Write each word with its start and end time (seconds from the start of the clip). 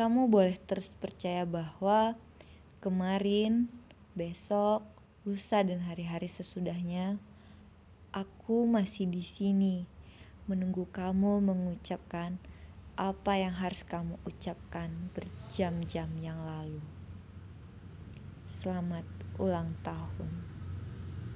kamu 0.00 0.32
boleh 0.32 0.56
terus 0.64 0.88
percaya 0.96 1.44
bahwa 1.44 2.16
kemarin, 2.80 3.68
besok, 4.16 4.80
lusa 5.28 5.60
dan 5.60 5.84
hari-hari 5.84 6.24
sesudahnya, 6.24 7.20
aku 8.08 8.64
masih 8.64 9.04
di 9.04 9.20
sini 9.20 9.84
menunggu 10.48 10.88
kamu 10.88 11.44
mengucapkan 11.44 12.40
apa 12.96 13.44
yang 13.44 13.52
harus 13.52 13.84
kamu 13.84 14.16
ucapkan 14.24 15.12
berjam-jam 15.12 16.08
yang 16.16 16.48
lalu. 16.48 16.80
Selamat 18.48 19.04
ulang 19.36 19.76
tahun. 19.84 20.49